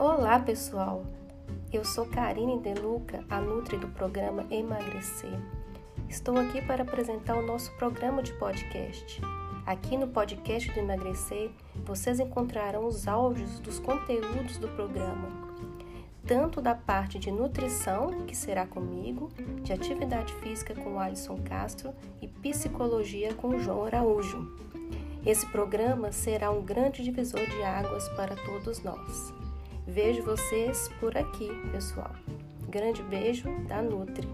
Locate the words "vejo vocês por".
29.92-31.16